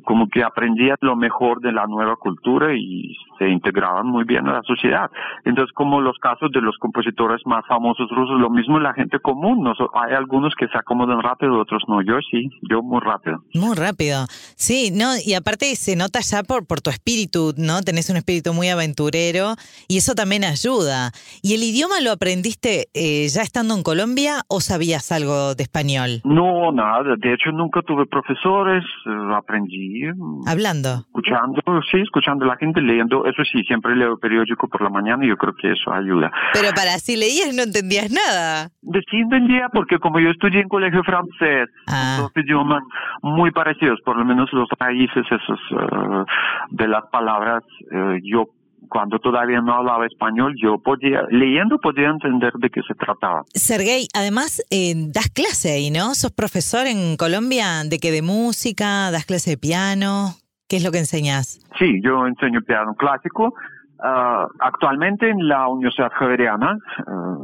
como 0.03 0.27
que 0.29 0.43
aprendían 0.43 0.97
lo 1.01 1.15
mejor 1.15 1.61
de 1.61 1.71
la 1.71 1.85
nueva 1.87 2.15
cultura 2.15 2.73
y 2.75 3.15
se 3.37 3.47
integraban 3.49 4.07
muy 4.07 4.23
bien 4.23 4.47
a 4.47 4.53
la 4.53 4.61
sociedad. 4.63 5.09
Entonces, 5.45 5.71
como 5.73 6.01
los 6.01 6.17
casos 6.17 6.49
de 6.51 6.61
los 6.61 6.75
compositores 6.77 7.41
más 7.45 7.63
famosos 7.67 8.09
rusos, 8.09 8.39
lo 8.39 8.49
mismo 8.49 8.79
la 8.79 8.93
gente 8.93 9.19
común. 9.19 9.63
No 9.63 9.75
so- 9.75 9.89
hay 9.95 10.13
algunos 10.15 10.53
que 10.55 10.67
se 10.67 10.77
acomodan 10.77 11.21
rápido, 11.21 11.59
otros 11.59 11.83
no. 11.87 12.01
Yo 12.01 12.15
sí, 12.31 12.49
yo 12.69 12.81
muy 12.81 12.99
rápido. 13.01 13.43
Muy 13.53 13.75
rápido. 13.75 14.25
Sí, 14.55 14.89
no, 14.93 15.09
y 15.23 15.33
aparte 15.35 15.75
se 15.75 15.95
nota 15.95 16.19
ya 16.21 16.43
por, 16.43 16.65
por 16.65 16.81
tu 16.81 16.89
espíritu, 16.89 17.53
¿no? 17.57 17.81
Tenés 17.81 18.09
un 18.09 18.17
espíritu 18.17 18.53
muy 18.53 18.69
aventurero 18.69 19.53
y 19.87 19.97
eso 19.97 20.15
también 20.15 20.43
ayuda. 20.43 21.11
¿Y 21.43 21.53
el 21.55 21.63
idioma 21.63 22.01
lo 22.01 22.11
aprendiste 22.11 22.87
eh, 22.93 23.27
ya 23.29 23.41
estando 23.41 23.75
en 23.75 23.83
Colombia 23.83 24.41
o 24.47 24.61
sabías 24.61 25.11
algo 25.11 25.53
de 25.55 25.63
español? 25.63 26.21
No, 26.23 26.71
nada. 26.71 27.15
De 27.17 27.33
hecho, 27.33 27.51
nunca 27.51 27.81
tuve 27.83 28.05
profesores. 28.07 28.83
eh, 29.05 29.33
aprendí 29.35 29.76
mm, 30.15 30.47
Hablando. 30.47 31.05
escuchando, 31.07 31.61
sí, 31.91 31.99
escuchando 32.01 32.45
a 32.45 32.49
la 32.49 32.57
gente, 32.57 32.81
leyendo. 32.81 33.25
Eso 33.25 33.43
sí, 33.51 33.63
siempre 33.63 33.95
leo 33.95 34.17
periódico 34.17 34.67
por 34.67 34.81
la 34.81 34.89
mañana 34.89 35.25
y 35.25 35.29
yo 35.29 35.37
creo 35.37 35.53
que 35.55 35.71
eso 35.71 35.91
ayuda. 35.93 36.31
Pero 36.53 36.69
para 36.75 36.97
si 36.99 37.15
leías 37.15 37.53
no 37.55 37.63
entendías 37.63 38.11
nada. 38.11 38.69
De 38.81 38.99
sí 39.09 39.17
entendía 39.17 39.69
porque 39.73 39.99
como 39.99 40.19
yo 40.19 40.29
estudié 40.29 40.61
en 40.61 40.69
colegio 40.69 41.03
francés, 41.03 41.69
Ah. 41.87 42.17
dos 42.19 42.31
idiomas 42.35 42.83
muy 43.21 43.51
parecidos, 43.51 43.99
por 44.05 44.17
lo 44.17 44.25
menos 44.25 44.51
los 44.53 44.67
raíces 44.79 45.25
esos 45.29 45.59
eh, 45.71 46.23
de 46.71 46.87
las 46.87 47.05
palabras, 47.11 47.63
eh, 47.91 48.19
yo 48.23 48.45
cuando 48.87 49.19
todavía 49.19 49.61
no 49.61 49.73
hablaba 49.73 50.05
español, 50.05 50.55
yo 50.61 50.77
podía, 50.79 51.23
leyendo 51.29 51.77
podía 51.79 52.09
entender 52.09 52.53
de 52.53 52.69
qué 52.69 52.81
se 52.87 52.93
trataba. 52.95 53.43
Sergey, 53.53 54.07
además 54.13 54.61
eh, 54.69 54.93
das 54.95 55.29
clase 55.29 55.71
ahí, 55.71 55.91
¿no? 55.91 56.15
¿Sos 56.15 56.31
profesor 56.31 56.87
en 56.87 57.17
Colombia 57.17 57.83
de 57.85 57.99
qué? 57.99 58.11
¿De 58.11 58.21
música? 58.21 59.11
¿Das 59.11 59.25
clase 59.25 59.51
de 59.51 59.57
piano? 59.57 60.35
¿Qué 60.67 60.77
es 60.77 60.83
lo 60.83 60.91
que 60.91 60.99
enseñas? 60.99 61.59
Sí, 61.79 62.01
yo 62.03 62.27
enseño 62.27 62.61
piano 62.61 62.93
clásico. 62.95 63.53
Ah, 63.99 64.47
actualmente 64.59 65.29
en 65.29 65.47
la 65.47 65.67
Universidad 65.67 66.11
Javeriana, 66.13 66.77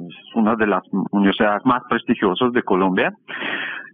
es 0.09 0.35
una 0.35 0.55
de 0.55 0.67
las 0.67 0.83
universidades 1.11 1.65
más 1.65 1.83
prestigiosas 1.89 2.51
de 2.53 2.63
Colombia, 2.63 3.13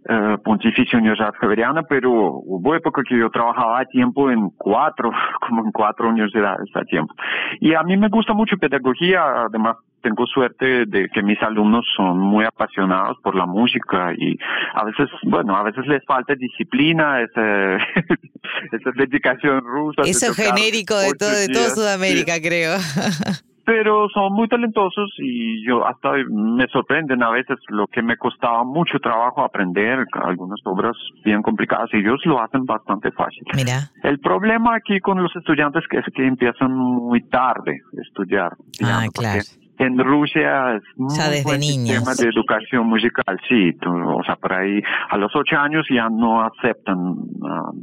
eh, 0.08 0.38
Pontificia 0.42 0.98
Universidad 0.98 1.34
Javeriana, 1.34 1.82
pero 1.82 2.10
hubo 2.10 2.74
época 2.74 3.02
que 3.06 3.18
yo 3.18 3.28
trabajaba 3.30 3.80
a 3.80 3.84
tiempo 3.84 4.30
en 4.30 4.48
cuatro, 4.56 5.10
como 5.46 5.64
en 5.64 5.72
cuatro 5.72 6.08
universidades 6.08 6.74
a 6.74 6.82
tiempo. 6.84 7.14
Y 7.60 7.74
a 7.74 7.82
mí 7.82 7.96
me 7.96 8.08
gusta 8.08 8.32
mucho 8.32 8.56
pedagogía, 8.56 9.44
además 9.46 9.76
tengo 10.02 10.26
suerte 10.26 10.86
de 10.86 11.08
que 11.08 11.22
mis 11.22 11.40
alumnos 11.42 11.84
son 11.96 12.18
muy 12.18 12.44
apasionados 12.44 13.18
por 13.22 13.34
la 13.34 13.46
música 13.46 14.12
y 14.16 14.36
a 14.74 14.84
veces, 14.84 15.08
bueno, 15.24 15.56
a 15.56 15.62
veces 15.62 15.86
les 15.86 16.04
falta 16.04 16.34
disciplina, 16.34 17.20
ese, 17.20 17.76
esa 18.72 18.90
dedicación 18.96 19.60
rusa. 19.64 20.02
de 20.02 20.10
Eso 20.10 20.28
tocar 20.28 20.46
genérico 20.46 20.96
de 20.98 21.12
todo, 21.12 21.30
de 21.30 21.48
toda 21.48 21.70
Sudamérica, 21.70 22.34
sí. 22.34 22.42
creo. 22.42 22.76
Pero 23.64 24.08
son 24.08 24.32
muy 24.32 24.48
talentosos 24.48 25.12
y 25.18 25.64
yo 25.64 25.86
hasta 25.86 26.12
me 26.28 26.66
sorprenden 26.68 27.22
a 27.22 27.30
veces 27.30 27.56
lo 27.68 27.86
que 27.86 28.02
me 28.02 28.16
costaba 28.16 28.64
mucho 28.64 28.98
trabajo 28.98 29.44
aprender, 29.44 30.04
algunas 30.12 30.58
obras 30.64 30.96
bien 31.24 31.40
complicadas, 31.40 31.88
y 31.92 31.98
ellos 31.98 32.18
lo 32.24 32.42
hacen 32.42 32.64
bastante 32.64 33.12
fácil. 33.12 33.44
Mira. 33.54 33.90
El 34.02 34.18
problema 34.18 34.74
aquí 34.74 34.98
con 34.98 35.22
los 35.22 35.34
estudiantes 35.36 35.84
es 35.88 36.04
que 36.12 36.26
empiezan 36.26 36.72
muy 36.74 37.22
tarde 37.28 37.80
a 37.96 38.02
estudiar. 38.02 38.52
Ah, 38.82 39.04
porque 39.14 39.20
claro. 39.20 39.42
En 39.82 39.98
Rusia 39.98 40.76
es 40.76 40.82
muy 40.96 41.16
Ya 41.16 41.30
desde 41.30 41.42
buen 41.44 41.60
niños. 41.60 41.96
sistema 41.96 42.14
de 42.14 42.28
educación 42.28 42.86
musical, 42.86 43.40
sí. 43.48 43.70
o 43.86 44.22
sea, 44.26 44.36
por 44.36 44.52
ahí 44.52 44.80
a 45.10 45.16
los 45.16 45.32
ocho 45.34 45.56
años 45.56 45.86
ya 45.90 46.08
no 46.10 46.42
aceptan 46.44 46.98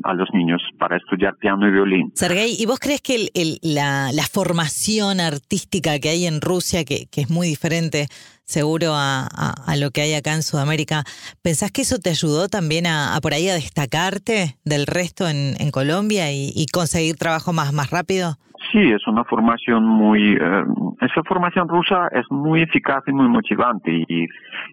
a 0.03 0.13
los 0.13 0.29
niños 0.31 0.61
para 0.77 0.97
estudiar 0.97 1.35
piano 1.37 1.67
y 1.67 1.71
violín. 1.71 2.11
Sergey, 2.13 2.55
¿y 2.59 2.65
vos 2.67 2.79
crees 2.79 3.01
que 3.01 3.15
el- 3.15 3.31
el- 3.33 3.59
la, 3.63 4.11
la 4.13 4.23
formación 4.23 5.19
artística 5.19 5.97
que 5.99 6.09
hay 6.09 6.27
en 6.27 6.39
Rusia, 6.39 6.85
que, 6.85 7.07
que 7.11 7.21
es 7.21 7.29
muy 7.31 7.47
diferente 7.47 8.07
seguro 8.45 8.93
a, 8.93 9.25
a- 9.27 9.55
a 9.65 9.75
lo 9.75 9.89
que 9.91 10.01
hay 10.01 10.13
acá 10.13 10.33
en 10.35 10.43
Sudamérica, 10.43 11.03
¿pensás 11.41 11.71
que 11.71 11.81
eso 11.81 11.97
te 11.97 12.11
ayudó 12.11 12.47
también 12.47 12.85
a, 12.85 13.15
a 13.15 13.21
por 13.21 13.33
ahí 13.33 13.49
a 13.49 13.55
destacarte 13.55 14.57
del 14.63 14.85
resto 14.85 15.27
en, 15.27 15.55
en 15.59 15.71
Colombia 15.71 16.31
y, 16.31 16.51
y 16.55 16.67
conseguir 16.67 17.15
trabajo 17.17 17.51
más, 17.53 17.73
más 17.73 17.89
rápido? 17.89 18.37
Sí, 18.71 18.91
es 18.91 19.07
una 19.07 19.23
formación 19.23 19.85
muy, 19.85 20.33
eh, 20.33 20.63
esa 21.01 21.23
formación 21.23 21.67
rusa 21.67 22.07
es 22.11 22.29
muy 22.29 22.61
eficaz 22.63 23.03
y 23.07 23.11
muy 23.11 23.27
motivante 23.27 23.91
y 24.07 24.27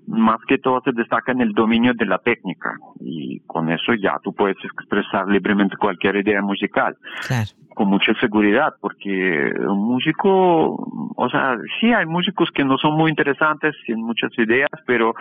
más 0.07 0.39
que 0.49 0.59
todo 0.59 0.81
se 0.85 0.93
destaca 0.93 1.33
en 1.33 1.41
el 1.41 1.53
dominio 1.53 1.93
de 1.95 2.07
la 2.07 2.19
técnica 2.19 2.77
y 3.01 3.41
con 3.47 3.71
eso 3.71 3.95
ya 3.95 4.19
tú 4.23 4.33
puedes 4.33 4.57
expresar 4.65 5.29
libremente 5.29 5.77
cualquier 5.77 6.17
idea 6.17 6.43
musical 6.43 6.97
Claro. 7.27 7.51
Con 7.75 7.89
mucha 7.89 8.15
seguridad 8.21 8.75
porque 8.81 9.51
un 9.67 9.87
músico, 9.87 10.77
o 11.17 11.29
sea, 11.31 11.57
sí 11.81 11.93
hay 11.93 12.07
músicos 12.07 12.51
que 12.55 12.65
no 12.65 12.79
son 12.79 12.95
muy 12.97 13.11
interesantes, 13.11 13.75
sin 13.87 13.97
muchas 14.03 14.31
ideas, 14.39 14.71
pero 14.87 15.15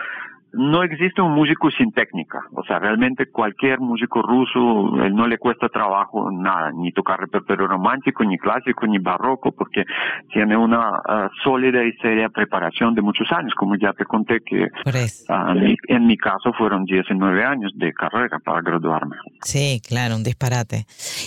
no 0.56 0.82
existe 0.82 1.20
un 1.20 1.32
músico 1.32 1.70
sin 1.70 1.92
técnica. 1.92 2.40
O 2.52 2.62
sea, 2.64 2.78
realmente 2.78 3.26
cualquier 3.26 3.80
músico 3.80 4.22
ruso, 4.22 5.02
él 5.02 5.14
no 5.14 5.26
le 5.26 5.38
cuesta 5.38 5.68
trabajo 5.68 6.30
nada, 6.30 6.70
ni 6.72 6.92
tocar 6.92 7.20
repertorio 7.20 7.66
romántico, 7.66 8.24
ni 8.24 8.38
clásico, 8.38 8.86
ni 8.86 8.98
barroco, 8.98 9.52
porque 9.52 9.84
tiene 10.32 10.56
una 10.56 10.90
ah, 11.06 11.28
sólida 11.42 11.84
y 11.84 11.92
seria 11.94 12.28
preparación 12.28 12.94
de 12.94 13.02
muchos 13.02 13.30
años, 13.32 13.52
como 13.56 13.76
ya 13.76 13.92
te 13.92 14.04
conté 14.04 14.40
que 14.44 14.68
Por 14.84 14.96
eso. 14.96 15.24
ah, 15.28 15.52
en, 15.54 15.64
mi, 15.64 15.76
en 15.88 16.06
mi 16.06 16.16
caso 16.16 16.52
fueron 16.56 16.84
19 16.84 17.44
años 17.44 17.72
de 17.74 17.92
carrera 17.92 18.38
para 18.38 18.60
graduarme. 18.60 19.16
Sí, 19.42 19.80
claro, 19.86 20.16
un 20.16 20.22
disparate. 20.22 20.86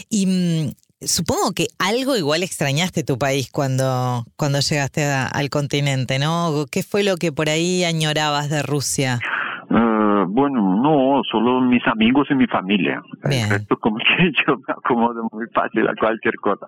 Y 0.09 0.25
mm, 0.25 0.86
supongo 1.01 1.53
que 1.53 1.67
algo 1.77 2.15
igual 2.15 2.43
extrañaste 2.43 3.03
tu 3.03 3.17
país 3.17 3.49
cuando, 3.51 4.25
cuando 4.35 4.59
llegaste 4.59 5.03
a- 5.05 5.27
al 5.27 5.49
continente, 5.49 6.19
¿no? 6.19 6.65
¿Qué 6.71 6.83
fue 6.83 7.03
lo 7.03 7.17
que 7.17 7.31
por 7.31 7.49
ahí 7.49 7.83
añorabas 7.83 8.49
de 8.49 8.63
Rusia? 8.63 9.19
Bueno, 10.29 10.75
no, 10.81 11.21
solo 11.29 11.61
mis 11.61 11.85
amigos 11.87 12.27
y 12.29 12.35
mi 12.35 12.47
familia. 12.47 13.01
Bien. 13.27 13.49
Resto 13.49 13.77
como 13.77 13.97
que 14.17 14.31
yo 14.31 14.57
me 14.57 14.73
acomodo 14.73 15.27
muy 15.31 15.45
fácil 15.53 15.87
a 15.87 15.93
cualquier 15.95 16.35
cosa. 16.35 16.65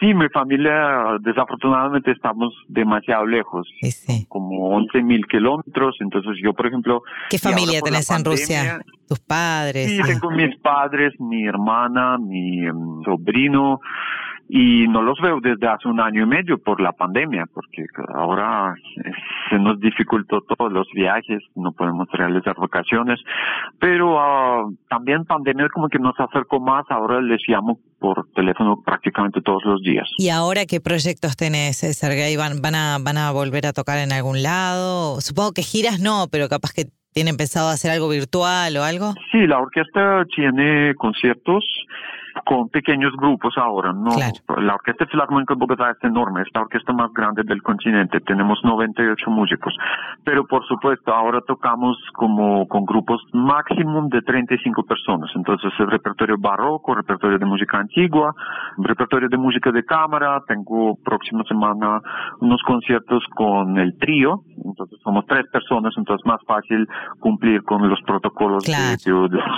Sí, 0.00 0.14
mi 0.14 0.28
familia, 0.28 1.18
desafortunadamente 1.20 2.10
estamos 2.12 2.52
demasiado 2.68 3.26
lejos, 3.26 3.66
Sí, 3.80 3.90
sí. 3.90 4.26
como 4.28 4.70
11 4.76 5.02
mil 5.02 5.26
kilómetros, 5.26 5.96
entonces 6.00 6.32
yo, 6.42 6.52
por 6.52 6.66
ejemplo... 6.66 7.02
¿Qué 7.30 7.38
familia 7.38 7.80
tenés 7.80 8.10
en 8.10 8.24
Rusia? 8.24 8.80
¿Tus 9.08 9.20
padres? 9.20 9.88
Sí, 9.88 10.00
tengo 10.04 10.30
mis 10.36 10.56
padres, 10.58 11.12
mi 11.20 11.46
hermana, 11.46 12.18
mi 12.18 12.66
em, 12.66 13.02
sobrino, 13.04 13.80
y 14.48 14.86
no 14.88 15.02
los 15.02 15.18
veo 15.20 15.40
desde 15.40 15.66
hace 15.66 15.88
un 15.88 16.00
año 16.00 16.22
y 16.22 16.26
medio 16.26 16.58
por 16.58 16.80
la 16.80 16.92
pandemia, 16.92 17.46
porque 17.52 17.86
ahora 18.14 18.74
se 19.50 19.58
nos 19.58 19.80
dificultó 19.80 20.40
todos 20.42 20.72
los 20.72 20.86
viajes, 20.94 21.42
no 21.54 21.72
podemos 21.72 22.08
realizar 22.12 22.54
vacaciones, 22.56 23.20
pero 23.80 24.20
ah, 24.20 24.64
también 24.88 25.24
pandemia 25.24 25.68
como 25.72 25.88
que 25.88 25.98
nos 25.98 26.18
acercó 26.18 26.60
más, 26.60 26.84
ahora 26.90 27.20
les 27.20 27.40
llamo 27.48 27.80
por 27.98 28.28
teléfono 28.34 28.82
prácticamente 28.84 29.40
todos 29.40 29.64
los 29.64 29.82
días. 29.82 30.08
¿Y 30.18 30.28
ahora 30.28 30.66
qué 30.66 30.80
proyectos 30.80 31.36
tenés, 31.36 31.78
Sergey? 31.78 32.36
¿Van, 32.36 32.60
van, 32.62 32.74
a, 32.74 32.98
¿Van 33.00 33.16
a 33.16 33.32
volver 33.32 33.66
a 33.66 33.72
tocar 33.72 33.98
en 33.98 34.12
algún 34.12 34.42
lado? 34.42 35.20
Supongo 35.20 35.52
que 35.52 35.62
giras 35.62 36.00
no, 36.00 36.26
pero 36.30 36.48
capaz 36.48 36.72
que 36.72 36.84
tienen 37.12 37.36
pensado 37.36 37.70
hacer 37.70 37.90
algo 37.90 38.08
virtual 38.10 38.76
o 38.76 38.84
algo. 38.84 39.14
Sí, 39.32 39.46
la 39.46 39.58
orquesta 39.58 40.24
tiene 40.34 40.94
conciertos 40.96 41.64
con 42.46 42.68
pequeños 42.68 43.12
grupos 43.16 43.54
ahora. 43.58 43.92
No, 43.92 44.12
La 44.62 44.74
Orquesta 44.74 45.04
Filarmónica 45.06 45.54
de 45.54 45.58
Bogotá 45.58 45.90
es 45.90 46.04
enorme, 46.04 46.42
es 46.42 46.48
la 46.54 46.60
orquesta 46.60 46.92
más 46.92 47.12
grande 47.12 47.42
del 47.44 47.60
continente, 47.60 48.20
tenemos 48.20 48.60
98 48.62 49.30
músicos, 49.30 49.74
pero 50.22 50.46
por 50.46 50.64
supuesto 50.66 51.12
ahora 51.12 51.40
tocamos 51.44 51.96
como 52.14 52.68
con 52.68 52.84
grupos 52.84 53.20
máximo 53.32 54.06
de 54.08 54.22
35 54.22 54.84
personas, 54.84 55.28
entonces 55.34 55.72
el 55.80 55.90
repertorio 55.90 56.36
barroco, 56.38 56.94
repertorio 56.94 57.36
de 57.36 57.46
música 57.46 57.78
antigua, 57.78 58.32
repertorio 58.78 59.28
de 59.28 59.38
música 59.38 59.72
de 59.72 59.84
cámara, 59.84 60.40
tengo 60.46 60.94
próxima 61.04 61.42
semana 61.48 62.00
unos 62.40 62.62
conciertos 62.62 63.24
con 63.34 63.76
el 63.76 63.98
trío, 63.98 64.42
entonces 64.64 65.00
somos 65.02 65.26
tres 65.26 65.46
personas, 65.50 65.92
entonces 65.96 66.22
es 66.24 66.30
más 66.30 66.40
fácil 66.46 66.86
cumplir 67.18 67.64
con 67.64 67.88
los 67.88 68.00
protocolos 68.02 68.62
de, 68.64 68.96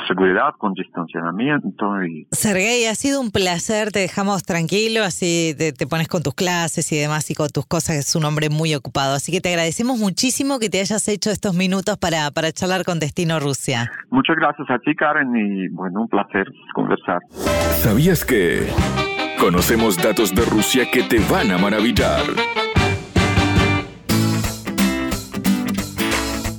seguridad, 0.06 0.54
con 0.56 0.72
distanciamiento. 0.72 2.02
Y... 2.04 2.26
Ha 2.86 2.94
sido 2.94 3.20
un 3.20 3.30
placer, 3.30 3.92
te 3.92 3.98
dejamos 3.98 4.44
tranquilo, 4.44 5.02
así 5.02 5.54
te, 5.56 5.86
pones 5.86 6.08
con 6.08 6.22
tus 6.22 6.34
clases 6.34 6.90
y 6.92 6.96
demás 6.96 7.30
y 7.30 7.34
con 7.34 7.48
tus 7.48 7.66
cosas, 7.66 7.96
es 7.96 8.14
un 8.14 8.24
hombre 8.24 8.50
muy 8.50 8.74
ocupado, 8.74 9.14
así 9.14 9.32
que 9.32 9.40
te 9.40 9.50
agradecemos 9.50 9.98
muchísimo 9.98 10.58
que 10.58 10.70
te 10.70 10.80
hayas 10.80 11.06
hecho 11.08 11.30
estos 11.30 11.54
minutos 11.54 11.98
para, 11.98 12.30
para 12.30 12.52
charlar 12.52 12.84
con 12.84 12.98
Destino 12.98 13.40
Rusia. 13.40 13.90
Muchas 14.10 14.36
gracias 14.36 14.70
a 14.70 14.78
ti, 14.78 14.94
Karen, 14.94 15.34
y 15.36 15.68
bueno, 15.68 16.02
un 16.02 16.08
placer 16.08 16.46
conversar. 16.74 17.20
¿Sabías 17.82 18.24
que... 18.24 18.68
Conocemos 19.38 19.96
datos 19.96 20.34
de 20.34 20.44
Rusia 20.44 20.90
que 20.90 21.04
te 21.04 21.20
van 21.30 21.52
a 21.52 21.58
maravillar. 21.58 22.22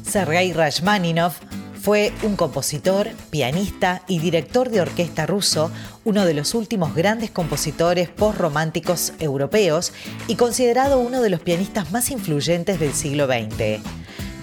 Sergei 0.03 0.53
Rachmaninov 0.53 1.48
fue 1.81 2.11
un 2.23 2.35
compositor, 2.35 3.09
pianista 3.29 4.01
y 4.07 4.19
director 4.19 4.69
de 4.69 4.81
orquesta 4.81 5.25
ruso, 5.25 5.71
uno 6.03 6.25
de 6.25 6.33
los 6.33 6.53
últimos 6.53 6.93
grandes 6.93 7.31
compositores 7.31 8.09
postrománticos 8.09 9.13
europeos 9.19 9.93
y 10.27 10.35
considerado 10.35 10.99
uno 10.99 11.21
de 11.21 11.29
los 11.29 11.39
pianistas 11.39 11.91
más 11.91 12.11
influyentes 12.11 12.79
del 12.79 12.93
siglo 12.93 13.27
XX. 13.27 13.81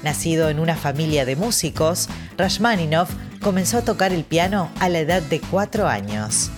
Nacido 0.02 0.48
en 0.48 0.60
una 0.60 0.76
familia 0.76 1.24
de 1.24 1.36
músicos, 1.36 2.08
Rachmaninov 2.38 3.08
comenzó 3.40 3.78
a 3.78 3.82
tocar 3.82 4.12
el 4.12 4.24
piano 4.24 4.70
a 4.80 4.88
la 4.88 5.00
edad 5.00 5.22
de 5.22 5.40
cuatro 5.40 5.88
años. 5.88 6.50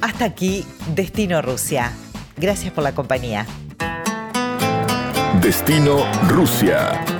Hasta 0.00 0.24
aquí, 0.24 0.64
Destino 0.94 1.42
Rusia. 1.42 1.92
Gracias 2.36 2.72
por 2.72 2.84
la 2.84 2.94
compañía. 2.94 3.46
Destino 5.40 6.04
Rusia. 6.28 7.17